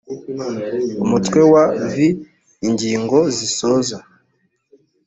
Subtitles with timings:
[1.03, 2.07] umutwe wa vi
[2.67, 3.97] ingingo zisoza